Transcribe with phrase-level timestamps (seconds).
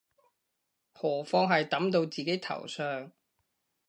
[0.95, 3.11] 何況係揼到自己頭上